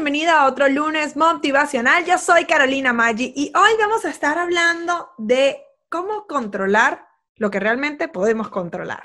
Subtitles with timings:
[0.00, 2.06] bienvenida a otro lunes motivacional.
[2.06, 7.60] Yo soy Carolina Maggi y hoy vamos a estar hablando de cómo controlar lo que
[7.60, 9.04] realmente podemos controlar.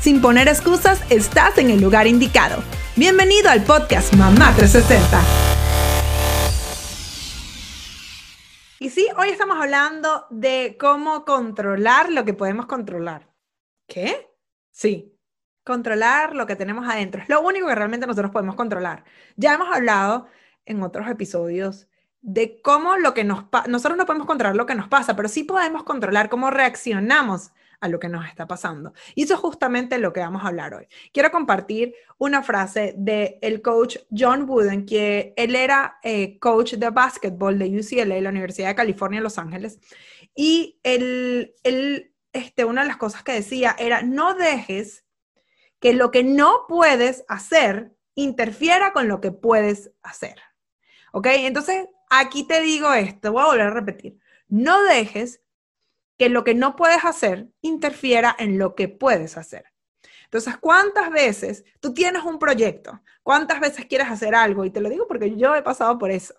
[0.00, 2.62] sin poner excusas, estás en el lugar indicado.
[2.96, 5.20] Bienvenido al podcast Mamá 360.
[8.78, 13.28] Y sí, hoy estamos hablando de cómo controlar lo que podemos controlar.
[13.86, 14.34] ¿Qué?
[14.70, 15.14] Sí,
[15.64, 17.20] controlar lo que tenemos adentro.
[17.20, 19.04] Es lo único que realmente nosotros podemos controlar.
[19.36, 20.28] Ya hemos hablado
[20.64, 21.88] en otros episodios
[22.22, 25.44] de cómo lo que nos nosotros no podemos controlar lo que nos pasa, pero sí
[25.44, 28.92] podemos controlar cómo reaccionamos a lo que nos está pasando.
[29.14, 30.86] Y eso es justamente lo que vamos a hablar hoy.
[31.12, 36.90] Quiero compartir una frase del el coach John Wooden, que él era eh, coach de
[36.90, 39.80] básquetbol de UCLA, la Universidad de California Los Ángeles,
[40.34, 45.04] y él, él este, una de las cosas que decía era, no dejes
[45.80, 50.36] que lo que no puedes hacer interfiera con lo que puedes hacer.
[51.12, 51.26] ¿Ok?
[51.30, 54.18] Entonces, aquí te digo esto, voy a volver a repetir.
[54.48, 55.40] No dejes
[56.20, 59.64] que lo que no puedes hacer interfiera en lo que puedes hacer.
[60.24, 63.00] Entonces, ¿cuántas veces tú tienes un proyecto?
[63.22, 64.66] ¿Cuántas veces quieres hacer algo?
[64.66, 66.34] Y te lo digo porque yo he pasado por eso.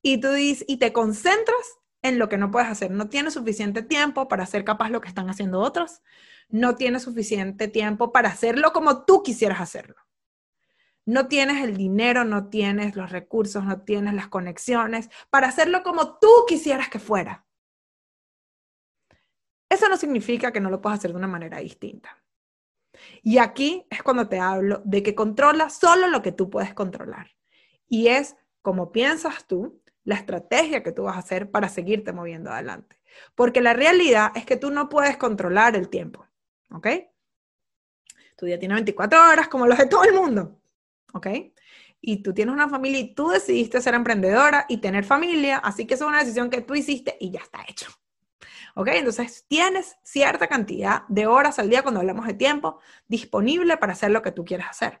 [0.00, 2.92] Y tú dices, y te concentras en lo que no puedes hacer.
[2.92, 6.00] No tienes suficiente tiempo para hacer capaz lo que están haciendo otros.
[6.48, 9.96] No tienes suficiente tiempo para hacerlo como tú quisieras hacerlo.
[11.04, 16.20] No tienes el dinero, no tienes los recursos, no tienes las conexiones para hacerlo como
[16.20, 17.44] tú quisieras que fuera.
[19.84, 22.16] Eso no significa que no lo puedas hacer de una manera distinta.
[23.22, 27.36] Y aquí es cuando te hablo de que controla solo lo que tú puedes controlar.
[27.86, 32.50] Y es como piensas tú, la estrategia que tú vas a hacer para seguirte moviendo
[32.50, 32.98] adelante.
[33.34, 36.26] Porque la realidad es que tú no puedes controlar el tiempo,
[36.70, 36.88] ¿ok?
[38.36, 40.58] Tu día tiene 24 horas como los de todo el mundo,
[41.12, 41.26] ¿ok?
[42.00, 45.92] Y tú tienes una familia y tú decidiste ser emprendedora y tener familia, así que
[45.92, 47.90] es una decisión que tú hiciste y ya está hecho.
[48.74, 48.88] ¿Ok?
[48.88, 54.10] Entonces tienes cierta cantidad de horas al día cuando hablamos de tiempo disponible para hacer
[54.10, 55.00] lo que tú quieres hacer.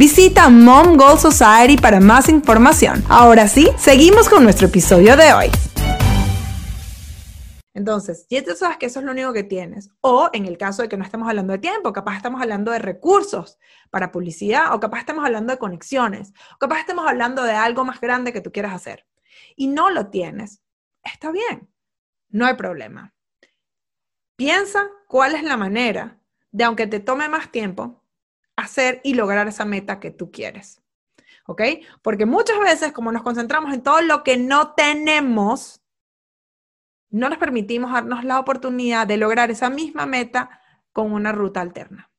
[0.00, 3.04] Visita Mom Goal Society para más información.
[3.10, 5.48] Ahora sí, seguimos con nuestro episodio de hoy.
[7.74, 9.90] Entonces, ya tú sabes que eso es lo único que tienes.
[10.00, 12.78] O en el caso de que no estemos hablando de tiempo, capaz estamos hablando de
[12.78, 13.58] recursos
[13.90, 18.00] para publicidad, o capaz estamos hablando de conexiones, o capaz estamos hablando de algo más
[18.00, 19.04] grande que tú quieras hacer.
[19.54, 20.62] Y no lo tienes.
[21.04, 21.68] Está bien.
[22.30, 23.12] No hay problema.
[24.36, 26.18] Piensa cuál es la manera
[26.52, 27.99] de, aunque te tome más tiempo,
[28.60, 30.82] hacer y lograr esa meta que tú quieres.
[31.46, 31.62] ¿Ok?
[32.02, 35.82] Porque muchas veces, como nos concentramos en todo lo que no tenemos,
[37.10, 40.60] no nos permitimos darnos la oportunidad de lograr esa misma meta
[40.92, 42.10] con una ruta alterna.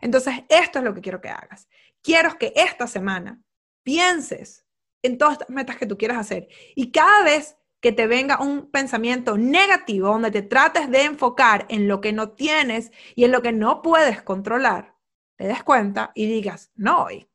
[0.00, 1.68] Entonces, esto es lo que quiero que hagas.
[2.02, 3.40] Quiero que esta semana
[3.82, 4.66] pienses
[5.02, 8.70] en todas estas metas que tú quieras hacer y cada vez que te venga un
[8.70, 13.42] pensamiento negativo donde te trates de enfocar en lo que no tienes y en lo
[13.42, 14.93] que no puedes controlar,
[15.36, 17.28] te des cuenta y digas, no hoy.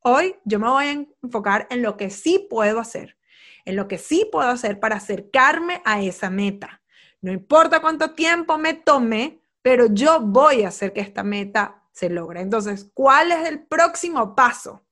[0.00, 3.18] Hoy yo me voy a enfocar en lo que sí puedo hacer,
[3.64, 6.82] en lo que sí puedo hacer para acercarme a esa meta.
[7.20, 12.08] No importa cuánto tiempo me tome, pero yo voy a hacer que esta meta se
[12.08, 12.40] logra.
[12.40, 14.86] Entonces, ¿cuál es el próximo paso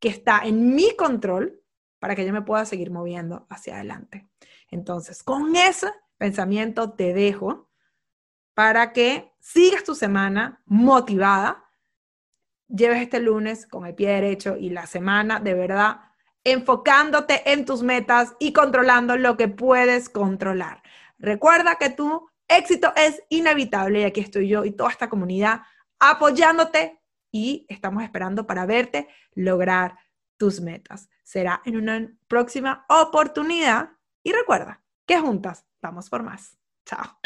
[0.00, 1.62] que está en mi control
[1.98, 4.26] para que yo me pueda seguir moviendo hacia adelante?
[4.70, 7.68] Entonces, con ese pensamiento te dejo
[8.54, 11.65] para que sigas tu semana motivada,
[12.68, 16.00] lleves este lunes con el pie derecho y la semana de verdad
[16.44, 20.82] enfocándote en tus metas y controlando lo que puedes controlar.
[21.18, 25.62] Recuerda que tu éxito es inevitable y aquí estoy yo y toda esta comunidad
[25.98, 27.00] apoyándote
[27.32, 29.96] y estamos esperando para verte lograr
[30.36, 31.08] tus metas.
[31.24, 33.90] Será en una próxima oportunidad
[34.22, 36.56] y recuerda que juntas vamos por más.
[36.84, 37.25] Chao.